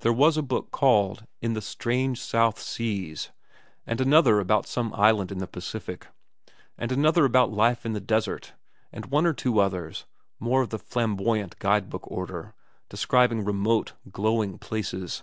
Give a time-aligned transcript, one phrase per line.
[0.00, 3.32] There was a book called In the Strange South Seas;
[3.86, 6.06] and another about some island in the Pacific;
[6.78, 8.54] and another about life in the desert;
[8.94, 10.06] and one or two others,
[10.40, 12.54] more of the flamboyant guide book order,
[12.88, 15.22] describing remote, glowing places.